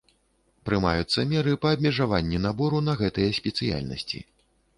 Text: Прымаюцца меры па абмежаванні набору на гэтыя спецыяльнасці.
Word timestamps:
Прымаюцца 0.69 1.25
меры 1.33 1.53
па 1.65 1.73
абмежаванні 1.77 2.41
набору 2.47 2.79
на 2.89 2.97
гэтыя 3.03 3.37
спецыяльнасці. 3.41 4.19